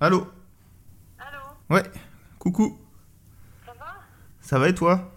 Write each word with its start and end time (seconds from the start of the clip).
Allô 0.00 0.26
Allô 1.18 1.38
Ouais, 1.68 1.82
coucou. 2.38 2.78
Ça 3.66 3.72
va? 3.74 3.96
Ça 4.40 4.58
va 4.58 4.68
et 4.68 4.74
toi? 4.74 5.12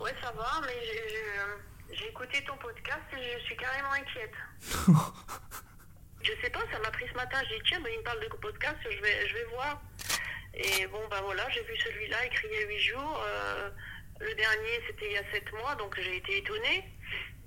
Ouais, 0.00 0.14
ça 0.22 0.32
va, 0.32 0.60
mais 0.66 0.74
j'ai- 0.84 1.94
j'ai 1.96 2.08
écouté 2.08 2.42
ton 2.44 2.56
podcast 2.56 3.02
et 3.16 3.38
je 3.38 3.44
suis 3.44 3.56
carrément 3.56 3.92
inquiète. 3.92 4.32
je 6.22 6.32
sais 6.42 6.50
pas, 6.50 6.60
ça 6.72 6.78
m'a 6.80 6.90
pris 6.90 7.06
ce 7.08 7.14
matin, 7.14 7.38
j'ai 7.48 7.56
dit 7.58 7.62
tiens, 7.68 7.80
ben, 7.80 7.90
il 7.92 7.98
me 7.98 8.04
parle 8.04 8.20
de 8.20 8.28
podcast, 8.40 8.76
je 8.84 9.00
vais, 9.02 9.28
je 9.28 9.34
vais 9.34 9.44
voir. 9.54 9.80
Et 10.54 10.86
bon, 10.88 11.00
ben 11.10 11.20
voilà, 11.22 11.48
j'ai 11.50 11.62
vu 11.64 11.76
celui-là 11.78 12.24
écrit 12.26 12.48
il 12.50 12.60
y 12.60 12.62
a 12.64 12.66
8 12.68 12.78
jours. 12.80 13.22
euh, 13.26 13.70
le 14.20 14.34
dernier, 14.34 14.80
c'était 14.86 15.06
il 15.06 15.12
y 15.12 15.18
a 15.18 15.30
7 15.32 15.52
mois, 15.54 15.74
donc 15.76 15.98
j'ai 16.00 16.16
été 16.16 16.38
étonnée. 16.38 16.84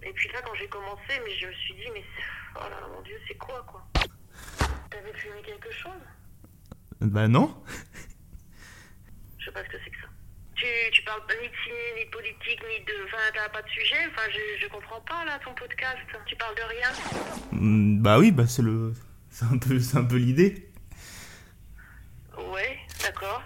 Et 0.04 0.12
puis 0.14 0.30
là, 0.30 0.42
quand 0.44 0.54
j'ai 0.56 0.68
commencé, 0.68 1.20
mais 1.24 1.36
je 1.38 1.48
me 1.48 1.54
suis 1.54 1.74
dit, 1.76 1.90
mais 1.94 2.04
oh 2.58 2.60
là 2.70 2.70
là, 2.82 2.88
mon 2.94 3.02
Dieu, 3.02 3.20
c'est 3.28 3.38
quoi, 3.38 3.64
quoi? 3.68 3.86
T'avais 4.96 5.14
fumé 5.18 5.42
quelque 5.46 5.72
chose 5.74 5.92
Bah 7.02 7.28
non. 7.28 7.54
Je 9.38 9.46
sais 9.46 9.52
pas 9.52 9.62
ce 9.64 9.70
que 9.70 9.78
c'est 9.84 9.90
que 9.92 9.98
ça. 10.02 10.08
Tu, 10.56 10.66
tu 10.94 11.02
parles 11.04 11.26
pas 11.28 11.34
ni 11.42 11.50
de 11.50 11.54
ciné, 11.66 11.76
ni 11.98 12.06
de 12.06 12.10
politique, 12.12 12.62
ni 12.70 12.86
de. 12.86 12.94
Enfin, 13.06 13.18
t'as 13.34 13.50
pas 13.50 13.62
de 13.62 13.68
sujet 13.70 14.08
Enfin, 14.10 14.22
je, 14.32 14.62
je 14.64 14.68
comprends 14.70 15.02
pas 15.02 15.26
là 15.26 15.38
ton 15.44 15.54
podcast. 15.54 15.98
Tu 16.26 16.36
parles 16.38 16.56
de 16.56 16.62
rien 16.62 16.90
Mm, 17.52 18.02
Bah 18.02 18.18
oui, 18.20 18.32
bah 18.32 18.48
c'est 18.48 18.62
le... 18.62 18.94
C'est 19.30 19.46
un 19.46 19.58
peu, 19.58 19.78
c'est 19.80 19.98
un 19.98 20.06
peu 20.06 20.16
l'idée. 20.16 20.70
Ouais, 22.38 22.80
d'accord. 23.04 23.44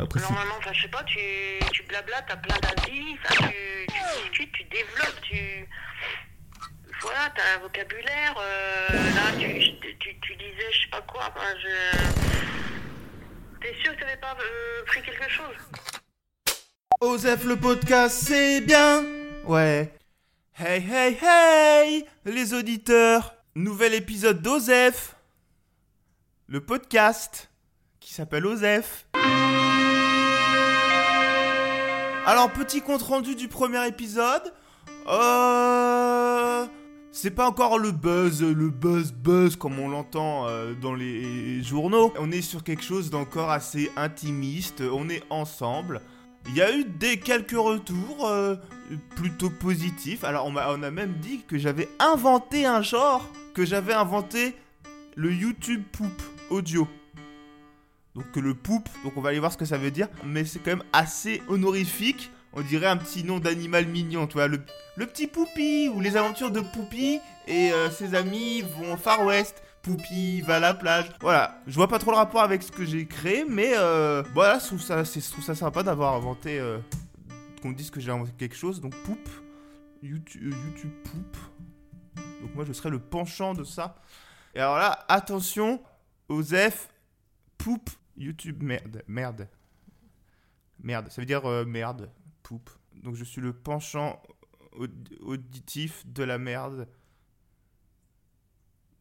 Après, 0.00 0.20
Normalement, 0.20 0.54
enfin, 0.58 0.72
je 0.72 0.82
sais 0.82 0.88
pas, 0.88 1.04
tu, 1.04 1.18
tu 1.72 1.82
blabla, 1.84 2.22
t'as 2.22 2.36
plein 2.36 2.56
d'avis, 2.58 3.16
enfin, 3.24 3.48
tu, 3.48 3.86
tu 3.86 4.22
discutes, 4.22 4.52
tu 4.52 4.64
développes, 4.64 5.20
tu. 5.22 5.68
Voilà, 7.00 7.32
t'as 7.34 7.56
un 7.56 7.58
vocabulaire. 7.62 8.34
euh, 8.38 8.88
là, 9.14 9.32
tu, 9.38 9.46
tu, 9.98 10.20
tu 10.20 10.34
disais, 10.36 10.72
je 10.72 10.82
sais 10.82 10.88
pas 10.90 11.00
quoi. 11.02 11.22
Enfin, 11.34 11.54
je. 11.62 11.68
T'es 13.60 13.74
sûr 13.82 13.94
que 13.94 14.00
t'avais 14.00 14.16
pas 14.16 14.36
euh, 14.40 14.84
pris 14.86 15.02
quelque 15.02 15.28
chose? 15.30 15.56
Osef 17.00 17.44
le 17.44 17.56
podcast, 17.56 18.24
c'est 18.26 18.60
bien 18.60 19.04
Ouais. 19.44 19.92
Hey, 20.58 20.82
hey, 20.90 21.16
hey 21.22 22.04
Les 22.24 22.52
auditeurs 22.54 23.34
Nouvel 23.54 23.94
épisode 23.94 24.42
d'Osef 24.42 25.14
Le 26.48 26.60
podcast 26.60 27.48
qui 28.00 28.12
s'appelle 28.12 28.44
Osef. 28.46 29.06
Alors, 32.26 32.50
petit 32.52 32.82
compte 32.82 33.02
rendu 33.02 33.34
du 33.36 33.46
premier 33.48 33.86
épisode. 33.86 34.52
Euh... 35.08 36.66
C'est 37.10 37.30
pas 37.30 37.48
encore 37.48 37.78
le 37.78 37.90
buzz, 37.90 38.42
le 38.42 38.68
buzz 38.68 39.12
buzz 39.12 39.56
comme 39.56 39.78
on 39.78 39.88
l'entend 39.88 40.46
euh, 40.46 40.74
dans 40.74 40.94
les 40.94 41.62
journaux. 41.62 42.12
On 42.18 42.30
est 42.30 42.42
sur 42.42 42.62
quelque 42.62 42.82
chose 42.82 43.10
d'encore 43.10 43.50
assez 43.50 43.90
intimiste. 43.96 44.82
On 44.82 45.08
est 45.08 45.22
ensemble. 45.30 46.02
Il 46.48 46.56
y 46.56 46.62
a 46.62 46.74
eu 46.74 46.84
des 46.84 47.18
quelques 47.18 47.56
retours 47.56 48.26
euh, 48.26 48.56
plutôt 49.16 49.50
positifs. 49.50 50.22
Alors 50.22 50.46
on, 50.46 50.56
a 50.56 50.90
même 50.90 51.14
dit 51.14 51.42
que 51.46 51.58
j'avais 51.58 51.88
inventé 51.98 52.66
un 52.66 52.82
genre, 52.82 53.26
que 53.54 53.64
j'avais 53.64 53.94
inventé 53.94 54.54
le 55.16 55.32
YouTube 55.32 55.82
poop 55.90 56.22
audio. 56.50 56.86
Donc 58.14 58.36
le 58.36 58.54
poop, 58.54 58.88
donc 59.02 59.16
on 59.16 59.20
va 59.20 59.30
aller 59.30 59.40
voir 59.40 59.52
ce 59.52 59.58
que 59.58 59.64
ça 59.64 59.78
veut 59.78 59.90
dire, 59.90 60.08
mais 60.24 60.44
c'est 60.44 60.58
quand 60.58 60.70
même 60.70 60.84
assez 60.92 61.42
honorifique. 61.48 62.30
On 62.52 62.62
dirait 62.62 62.86
un 62.86 62.96
petit 62.96 63.24
nom 63.24 63.38
d'animal 63.38 63.86
mignon, 63.86 64.26
tu 64.26 64.34
vois, 64.34 64.48
le, 64.48 64.60
le 64.96 65.06
petit 65.06 65.26
Poupi, 65.26 65.88
ou 65.88 66.00
les 66.00 66.16
aventures 66.16 66.50
de 66.50 66.60
Poupi 66.60 67.20
et 67.46 67.72
euh, 67.72 67.90
ses 67.90 68.14
amis 68.14 68.62
vont 68.62 68.96
Far 68.96 69.24
West. 69.24 69.62
Poupi 69.82 70.40
va 70.42 70.56
à 70.56 70.60
la 70.60 70.74
plage. 70.74 71.10
Voilà, 71.20 71.62
je 71.66 71.74
vois 71.74 71.88
pas 71.88 71.98
trop 71.98 72.10
le 72.10 72.16
rapport 72.16 72.42
avec 72.42 72.62
ce 72.62 72.72
que 72.72 72.84
j'ai 72.84 73.06
créé, 73.06 73.44
mais 73.48 73.72
euh, 73.76 74.22
voilà, 74.34 74.58
je 74.58 74.66
trouve 74.66 74.82
ça, 74.82 75.02
trouve 75.04 75.44
ça 75.44 75.54
sympa 75.54 75.82
d'avoir 75.82 76.14
inventé, 76.14 76.58
euh, 76.58 76.78
qu'on 77.62 77.72
dise 77.72 77.90
que 77.90 78.00
j'ai 78.00 78.10
inventé 78.10 78.32
quelque 78.36 78.56
chose. 78.56 78.80
Donc 78.80 78.94
Poup, 79.04 79.28
YouTube, 80.02 80.52
YouTube 80.66 80.92
Poup. 81.04 81.36
Donc 82.42 82.54
moi 82.54 82.64
je 82.64 82.72
serais 82.72 82.90
le 82.90 82.98
penchant 82.98 83.54
de 83.54 83.64
ça. 83.64 83.96
Et 84.54 84.58
alors 84.60 84.78
là, 84.78 85.04
attention, 85.08 85.80
Osef, 86.28 86.88
Poup, 87.56 87.88
YouTube, 88.16 88.62
merde, 88.62 89.02
merde. 89.06 89.48
Merde, 90.82 91.08
ça 91.10 91.22
veut 91.22 91.26
dire 91.26 91.44
merde, 91.66 92.10
Donc 92.94 93.14
je 93.14 93.24
suis 93.24 93.40
le 93.40 93.52
penchant 93.52 94.22
aud- 94.72 94.90
auditif 95.20 96.04
de 96.06 96.24
la 96.24 96.38
merde. 96.38 96.88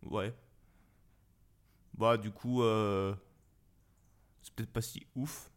Ouais. 0.03 0.33
Bah 1.97 2.17
du 2.17 2.31
coup, 2.31 2.61
euh, 2.63 3.15
c'est 4.43 4.53
peut-être 4.53 4.71
pas 4.71 4.81
si 4.81 5.05
ouf. 5.15 5.49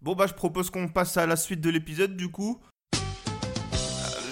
Bon 0.00 0.14
bah 0.14 0.26
je 0.26 0.34
propose 0.34 0.70
qu'on 0.70 0.88
passe 0.88 1.16
à 1.16 1.26
la 1.26 1.36
suite 1.36 1.60
de 1.60 1.70
l'épisode 1.70 2.16
du 2.16 2.28
coup. 2.30 2.60
Euh, 2.94 2.98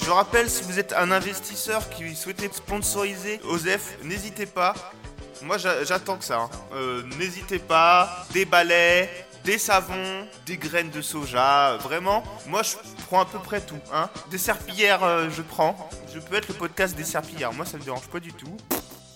Je 0.03 0.10
rappelle, 0.10 0.49
si 0.50 0.62
vous 0.65 0.78
êtes 0.78 0.93
un 0.93 1.10
investisseur 1.10 1.88
qui 1.91 2.15
souhaitait 2.15 2.50
sponsoriser 2.53 3.41
Osef, 3.44 3.99
n'hésitez 4.04 4.47
pas. 4.47 4.75
Moi 5.43 5.59
j'a- 5.59 5.83
j'attends 5.84 6.19
que 6.19 6.25
ça. 6.25 6.43
hein. 6.43 6.50
Euh, 6.72 7.03
n'hésitez 7.19 7.59
pas. 7.59 8.27
Des 8.33 8.44
balais, 8.44 9.10
des 9.44 9.59
savons, 9.59 10.27
des 10.47 10.56
graines 10.56 10.91
de 10.91 11.03
soja. 11.03 11.77
Vraiment, 11.77 12.25
moi 12.49 12.62
je 12.62 12.77
prends 13.06 13.21
à 13.21 13.27
peu 13.27 13.38
près 13.38 13.60
tout. 13.60 13.78
Hein. 13.93 14.09
Des 14.31 14.38
serpillères, 14.38 15.05
euh, 15.05 15.28
je 15.31 15.43
prends. 15.43 15.88
Je 16.12 16.19
peux 16.19 16.37
être 16.37 16.49
le 16.49 16.55
podcast 16.55 16.97
des 16.97 17.05
serpillères. 17.05 17.53
Moi 17.53 17.66
ça 17.66 17.77
me 17.77 17.83
dérange 17.83 18.09
pas 18.09 18.21
du 18.21 18.33
tout. 18.33 18.56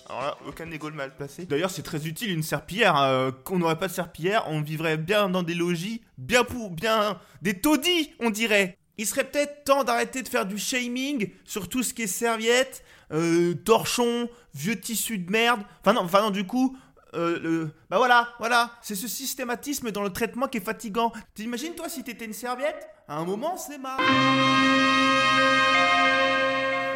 Alors 0.08 0.22
là, 0.22 0.38
aucun 0.46 0.70
égo 0.70 0.90
mal 0.90 1.14
placé. 1.14 1.44
D'ailleurs, 1.44 1.70
c'est 1.70 1.82
très 1.82 2.06
utile 2.06 2.30
une 2.30 2.42
serpillière. 2.42 2.96
Euh, 2.96 3.30
qu'on 3.44 3.58
n'aurait 3.58 3.78
pas 3.78 3.88
de 3.88 3.92
serpillière, 3.92 4.44
on 4.48 4.62
vivrait 4.62 4.96
bien 4.96 5.28
dans 5.28 5.42
des 5.42 5.54
logis, 5.54 6.00
bien 6.16 6.44
pour, 6.44 6.70
bien 6.70 7.20
des 7.42 7.60
taudis, 7.60 8.12
on 8.18 8.30
dirait. 8.30 8.78
Il 8.96 9.06
serait 9.06 9.24
peut-être 9.24 9.64
temps 9.64 9.84
d'arrêter 9.84 10.22
de 10.22 10.28
faire 10.28 10.46
du 10.46 10.58
shaming 10.58 11.30
sur 11.44 11.68
tout 11.68 11.82
ce 11.82 11.92
qui 11.92 12.02
est 12.02 12.06
serviettes, 12.06 12.82
euh, 13.12 13.54
torchons, 13.54 14.28
vieux 14.54 14.80
tissus 14.80 15.18
de 15.18 15.30
merde. 15.30 15.60
Enfin 15.80 15.92
non, 15.92 16.00
enfin 16.00 16.22
non, 16.22 16.30
du 16.30 16.44
coup, 16.44 16.76
euh, 17.14 17.66
bah 17.88 17.96
voilà, 17.96 18.28
voilà, 18.38 18.70
c'est 18.82 18.94
ce 18.94 19.08
systématisme 19.08 19.90
dans 19.90 20.02
le 20.02 20.10
traitement 20.10 20.46
qui 20.48 20.58
est 20.58 20.64
fatigant. 20.64 21.12
T'imagines 21.34 21.74
toi 21.74 21.88
si 21.88 22.04
t'étais 22.04 22.26
une 22.26 22.32
serviette 22.32 22.88
À 23.08 23.16
un 23.16 23.24
moment, 23.24 23.56
c'est 23.56 23.78
marrant. 23.78 24.02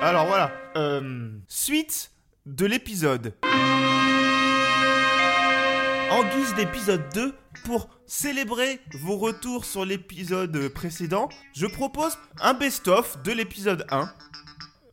Alors 0.03 0.27
voilà, 0.27 0.53
euh, 0.77 1.31
suite 1.47 2.11
de 2.45 2.67
l'épisode. 2.67 3.35
En 6.11 6.25
guise 6.25 6.55
d'épisode 6.57 7.03
2, 7.15 7.35
pour 7.65 7.89
célébrer 8.07 8.81
vos 9.01 9.17
retours 9.17 9.65
sur 9.65 9.85
l'épisode 9.85 10.69
précédent, 10.69 11.29
je 11.55 11.67
propose 11.67 12.19
un 12.41 12.53
best-of 12.53 13.23
de 13.23 13.33
l'épisode 13.33 13.87
1. 13.91 14.13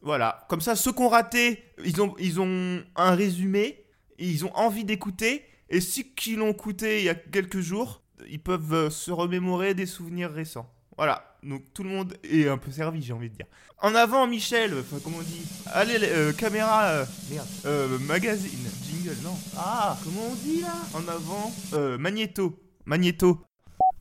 Voilà, 0.02 0.46
comme 0.48 0.62
ça 0.62 0.76
ceux 0.76 0.94
qui 0.94 1.02
ont 1.02 1.10
raté, 1.10 1.64
ils 1.84 2.02
ont, 2.02 2.16
ils 2.20 2.40
ont 2.40 2.82
un 2.96 3.16
résumé, 3.16 3.84
ils 4.28 4.46
ont 4.46 4.56
envie 4.56 4.86
d'écouter, 4.86 5.44
et 5.70 5.82
ceux 5.82 6.04
qui 6.04 6.36
l'ont 6.36 6.52
écouté 6.52 7.00
il 7.00 7.06
y 7.06 7.10
a 7.10 7.16
quelques 7.16 7.62
jours, 7.62 8.02
ils 8.30 8.40
peuvent 8.40 8.74
euh, 8.74 8.90
se 8.90 9.12
remémorer 9.12 9.74
des 9.74 9.86
souvenirs 9.86 10.32
récents. 10.32 10.70
Voilà, 10.98 11.38
donc 11.44 11.64
tout 11.74 11.84
le 11.84 11.90
monde 11.90 12.18
est 12.24 12.50
un 12.50 12.58
peu 12.58 12.72
servi, 12.72 13.02
j'ai 13.02 13.14
envie 13.14 13.30
de 13.30 13.36
dire. 13.36 13.46
En 13.82 13.96
avant, 13.96 14.28
Michel, 14.28 14.74
enfin, 14.78 14.98
comment 15.02 15.20
on 15.20 15.22
dit? 15.22 15.48
Allez, 15.68 15.98
euh, 16.02 16.34
caméra, 16.34 16.84
euh, 16.88 17.06
merde, 17.32 17.48
euh, 17.66 17.98
magazine, 18.00 18.68
jingle, 18.84 19.16
non. 19.24 19.38
Ah, 19.56 19.98
comment 20.04 20.28
on 20.30 20.36
dit 20.36 20.60
là? 20.60 20.76
En 20.94 21.08
avant, 21.08 21.54
magnéto, 21.98 22.62
magnéto. 22.86 23.42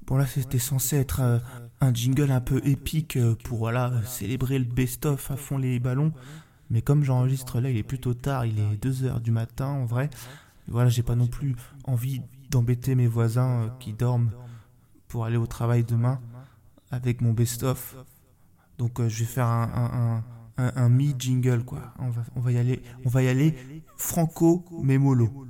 Bon 0.09 0.17
là, 0.17 0.27
c'était 0.27 0.59
censé 0.59 0.97
être 0.97 1.21
un 1.81 1.95
jingle 1.95 2.33
un 2.33 2.41
peu 2.41 2.61
épique 2.65 3.17
pour, 3.45 3.59
voilà, 3.59 3.93
célébrer 4.05 4.59
le 4.59 4.65
best-of 4.65 5.31
à 5.31 5.37
fond 5.37 5.59
les 5.59 5.79
ballons. 5.79 6.13
Mais 6.71 6.83
comme 6.83 7.03
j'enregistre 7.03 7.61
là, 7.61 7.71
il 7.71 7.77
est 7.77 7.83
plutôt 7.83 8.15
tard, 8.15 8.45
il 8.47 8.59
est 8.59 8.85
2h 8.85 9.21
du 9.21 9.31
matin 9.31 9.67
en 9.67 9.85
vrai. 9.87 10.11
Voilà, 10.67 10.91
j'ai 10.91 11.03
pas 11.03 11.15
non 11.15 11.27
plus 11.27 11.57
envie 11.85 12.21
d'embêter 12.51 12.95
mes 12.95 13.07
voisins 13.07 13.63
euh, 13.63 13.69
qui 13.81 13.93
dorment 13.93 14.31
pour 15.09 15.25
aller 15.25 15.37
au 15.37 15.47
travail 15.47 15.85
demain 15.85 16.21
avec 16.91 17.21
mon 17.21 17.33
best-of. 17.33 17.97
Donc 18.77 19.01
euh, 19.01 19.09
je 19.09 19.21
vais 19.21 19.25
faire 19.25 19.47
un, 19.47 20.23
un, 20.59 20.73
un, 20.77 20.89
mi-jingle 20.89 21.65
quoi. 21.65 21.95
On 21.99 22.11
va, 22.11 22.23
on 22.37 22.41
va 22.41 22.53
y 22.53 22.59
aller, 22.59 22.83
on 23.05 23.09
va 23.09 23.23
y 23.23 23.29
aller 23.29 23.83
franco 23.97 24.65
mais 24.83 24.99
mollo. 24.99 25.47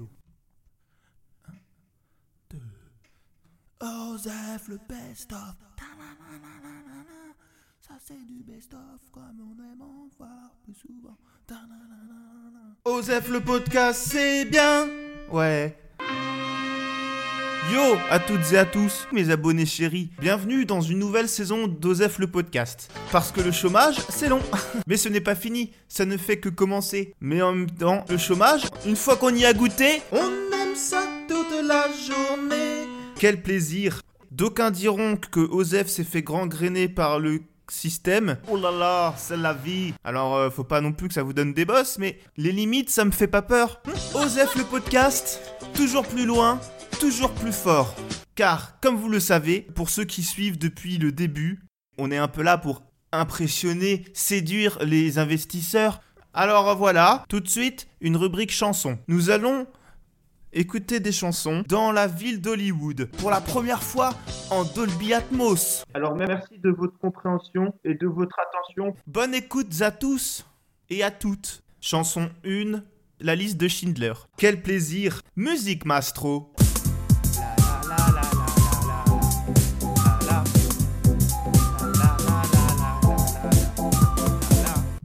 Osef 3.81 4.69
le 4.69 4.79
best-of. 4.89 5.57
Ça 7.81 7.95
c'est 8.05 8.27
du 8.27 8.43
best-of 8.45 9.11
comme 9.13 9.41
on 9.41 9.63
Osef 12.85 13.29
le 13.29 13.41
podcast 13.41 14.09
c'est 14.11 14.45
bien. 14.45 14.89
Ouais. 15.31 15.77
Yo 17.73 17.97
à 18.11 18.19
toutes 18.19 18.53
et 18.53 18.59
à 18.59 18.65
tous, 18.65 19.07
mes 19.13 19.31
abonnés 19.31 19.67
chéris. 19.67 20.11
Bienvenue 20.21 20.65
dans 20.65 20.81
une 20.81 20.99
nouvelle 20.99 21.29
saison 21.29 21.69
d'Osef 21.69 22.19
le 22.19 22.27
podcast. 22.27 22.91
Parce 23.13 23.31
que 23.31 23.41
le 23.41 23.53
chômage, 23.53 23.97
c'est 24.09 24.29
long. 24.29 24.41
Mais 24.87 24.97
ce 24.97 25.09
n'est 25.11 25.21
pas 25.21 25.35
fini, 25.35 25.73
ça 25.87 26.07
ne 26.07 26.17
fait 26.17 26.39
que 26.39 26.49
commencer. 26.49 27.15
Mais 27.21 27.43
en 27.43 27.53
même 27.53 27.71
temps, 27.71 28.05
le 28.09 28.17
chômage, 28.17 28.63
une 28.87 28.97
fois 28.97 29.17
qu'on 29.17 29.35
y 29.35 29.45
a 29.45 29.53
goûté, 29.53 30.01
on 30.13 30.31
aime 30.55 30.75
ça 30.75 31.03
toute 31.29 31.63
la 31.67 31.89
journée. 31.89 32.89
Quel 33.17 33.43
plaisir. 33.43 34.01
D'aucuns 34.31 34.71
diront 34.71 35.17
que 35.17 35.41
Osef 35.41 35.89
s'est 35.89 36.05
fait 36.05 36.23
gangréner 36.23 36.89
par 36.89 37.19
le 37.19 37.43
système. 37.71 38.39
Oh 38.49 38.57
là 38.57 38.71
là, 38.71 39.15
c'est 39.17 39.37
la 39.37 39.53
vie. 39.53 39.95
Alors, 40.05 40.37
euh, 40.37 40.51
faut 40.51 40.65
pas 40.65 40.81
non 40.81 40.93
plus 40.93 41.09
que 41.09 41.15
ça 41.15 41.23
vous 41.23 41.33
donne 41.33 41.53
des 41.55 41.65
bosses, 41.65 41.99
mais 41.99 42.19
les 42.37 42.53
limites, 42.53 42.91
ça 42.91 43.05
me 43.05 43.11
fait 43.11 43.27
pas 43.27 43.43
peur. 43.43 43.83
Osef 44.15 44.55
le 44.57 44.65
podcast, 44.65 45.41
toujours 45.75 46.07
plus 46.07 46.27
loin, 46.27 46.61
toujours 47.01 47.33
plus 47.33 47.53
fort. 47.53 47.95
Car, 48.35 48.79
comme 48.81 48.97
vous 48.97 49.09
le 49.09 49.21
savez, 49.21 49.61
pour 49.61 49.91
ceux 49.91 50.05
qui 50.05 50.23
suivent 50.23 50.59
depuis 50.59 50.99
le 50.99 51.13
début, 51.13 51.61
on 51.99 52.11
est 52.11 52.17
un 52.17 52.29
peu 52.29 52.43
là 52.43 52.59
pour 52.59 52.83
impressionner, 53.13 54.05
séduire 54.15 54.79
les 54.83 55.19
investisseurs. 55.19 56.01
Alors 56.35 56.77
voilà, 56.77 57.25
tout 57.29 57.41
de 57.41 57.49
suite, 57.49 57.89
une 58.01 58.17
rubrique 58.17 58.53
chanson. 58.53 58.99
Nous 59.09 59.31
allons 59.31 59.67
écouter 60.53 61.01
des 61.01 61.13
chansons 61.13 61.63
dans 61.69 61.93
la 61.93 62.07
ville 62.07 62.41
d'Hollywood 62.41 63.09
pour 63.19 63.31
la 63.31 63.41
première 63.41 63.83
fois 63.83 64.15
en 64.51 64.65
Dolby 64.65 65.13
Atmos. 65.15 65.85
Alors 65.95 66.15
merci 66.15 66.59
de 66.59 66.71
votre 66.71 66.99
compréhension 66.99 67.75
et 67.85 67.95
de 67.95 68.07
votre 68.07 68.37
attention. 68.39 68.95
Bonne 69.07 69.35
écoute 69.35 69.81
à 69.81 69.91
tous 69.91 70.47
et 70.91 71.03
à 71.03 71.11
toutes. 71.11 71.63
Chanson 71.81 72.29
1, 72.45 72.83
la 73.21 73.35
liste 73.35 73.59
de 73.59 73.69
Schindler. 73.69 74.15
Quel 74.37 74.63
plaisir. 74.63 75.23
Musique 75.37 75.85
Mastro. 75.85 76.53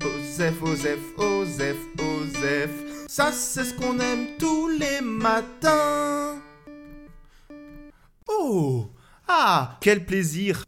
Osef, 0.04 0.62
Osef, 0.64 1.00
Osef, 1.18 1.78
Osef. 2.00 2.83
Ça, 3.16 3.32
c'est 3.32 3.66
ce 3.66 3.76
qu'on 3.76 4.00
aime 4.00 4.26
tous 4.40 4.70
les 4.70 5.00
matins. 5.00 6.42
Oh 8.28 8.90
Ah 9.28 9.78
Quel 9.82 10.04
plaisir 10.04 10.64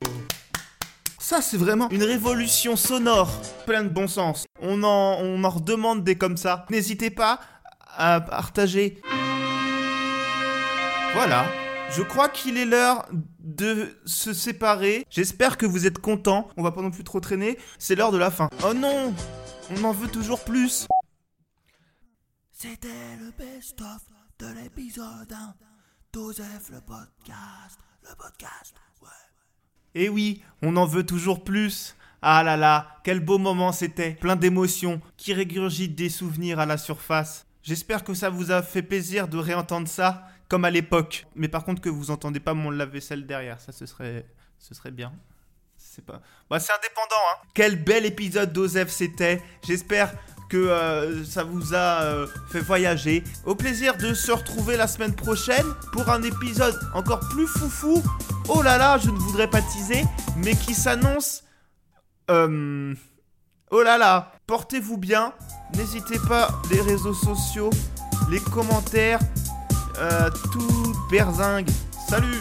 Ça, 1.17 1.41
c'est 1.41 1.57
vraiment 1.57 1.89
une 1.89 2.03
révolution 2.03 2.75
sonore, 2.75 3.31
plein 3.65 3.81
de 3.81 3.89
bon 3.89 4.07
sens. 4.07 4.45
On 4.61 4.83
en, 4.83 5.17
on 5.21 5.43
en 5.43 5.49
redemande 5.49 6.03
des 6.03 6.19
comme 6.19 6.37
ça. 6.37 6.67
N'hésitez 6.69 7.09
pas 7.09 7.39
à 7.97 8.21
partager. 8.21 9.01
Voilà. 11.15 11.47
Je 11.89 12.03
crois 12.03 12.29
qu'il 12.29 12.59
est 12.59 12.65
l'heure 12.65 13.07
de 13.39 13.97
se 14.05 14.33
séparer. 14.33 15.03
J'espère 15.09 15.57
que 15.57 15.65
vous 15.65 15.87
êtes 15.87 15.97
contents. 15.97 16.49
On 16.57 16.61
va 16.61 16.69
pas 16.69 16.83
non 16.83 16.91
plus 16.91 17.03
trop 17.03 17.19
traîner. 17.19 17.57
C'est 17.79 17.95
l'heure 17.95 18.11
de 18.11 18.19
la 18.19 18.29
fin. 18.29 18.49
Oh 18.63 18.75
non 18.75 19.15
On 19.75 19.83
en 19.83 19.93
veut 19.93 20.09
toujours 20.09 20.41
plus. 20.41 20.85
C'était 22.57 23.17
le 23.19 23.31
best-of 23.31 24.01
de 24.39 24.45
l'épisode 24.53 25.29
1 25.29 25.55
d'Osef 26.13 26.69
le 26.71 26.79
podcast. 26.79 27.77
Le 28.01 28.15
podcast, 28.15 28.73
ouais. 29.01 29.09
Eh 29.93 30.07
oui, 30.07 30.41
on 30.61 30.77
en 30.77 30.85
veut 30.85 31.05
toujours 31.05 31.43
plus. 31.43 31.97
Ah 32.21 32.43
là 32.43 32.55
là, 32.55 33.01
quel 33.03 33.19
beau 33.19 33.39
moment 33.39 33.73
c'était, 33.73 34.11
plein 34.11 34.37
d'émotions, 34.37 35.01
qui 35.17 35.33
régurgitent 35.33 35.95
des 35.95 36.07
souvenirs 36.07 36.59
à 36.59 36.65
la 36.65 36.77
surface. 36.77 37.45
J'espère 37.61 38.05
que 38.05 38.13
ça 38.13 38.29
vous 38.29 38.51
a 38.51 38.63
fait 38.63 38.83
plaisir 38.83 39.27
de 39.27 39.37
réentendre 39.37 39.89
ça, 39.89 40.25
comme 40.47 40.63
à 40.63 40.71
l'époque. 40.71 41.27
Mais 41.35 41.49
par 41.49 41.65
contre 41.65 41.81
que 41.81 41.89
vous 41.89 42.09
entendez 42.09 42.39
pas 42.39 42.53
mon 42.53 42.69
lave-vaisselle 42.69 43.27
derrière, 43.27 43.59
ça 43.59 43.73
ce 43.73 43.85
serait, 43.85 44.25
ce 44.59 44.73
serait 44.73 44.91
bien. 44.91 45.11
C'est 45.75 46.05
pas, 46.05 46.21
bah 46.49 46.61
c'est 46.61 46.71
indépendant 46.71 47.21
hein. 47.33 47.47
Quel 47.53 47.83
bel 47.83 48.05
épisode 48.05 48.53
d'Osef 48.53 48.89
c'était. 48.89 49.41
J'espère 49.67 50.13
que 50.49 50.57
euh, 50.57 51.23
ça 51.25 51.43
vous 51.43 51.73
a 51.73 52.01
euh, 52.03 52.27
fait 52.49 52.59
voyager. 52.59 53.23
Au 53.45 53.55
plaisir 53.55 53.97
de 53.97 54.13
se 54.13 54.31
retrouver 54.31 54.77
la 54.77 54.87
semaine 54.87 55.13
prochaine 55.13 55.65
pour 55.91 56.09
un 56.09 56.21
épisode 56.23 56.79
encore 56.93 57.19
plus 57.29 57.47
foufou. 57.47 58.03
Oh 58.47 58.61
là 58.61 58.77
là, 58.77 58.97
je 58.97 59.09
ne 59.09 59.17
voudrais 59.17 59.49
pas 59.49 59.61
teaser, 59.61 60.03
mais 60.37 60.55
qui 60.55 60.73
s'annonce. 60.73 61.43
Euh... 62.29 62.93
Oh 63.71 63.81
là 63.81 63.97
là, 63.97 64.33
portez-vous 64.47 64.97
bien. 64.97 65.33
N'hésitez 65.75 66.19
pas, 66.27 66.47
les 66.71 66.81
réseaux 66.81 67.15
sociaux, 67.15 67.71
les 68.29 68.39
commentaires, 68.39 69.19
tout 70.53 70.95
berzingue. 71.09 71.67
Salut 72.07 72.39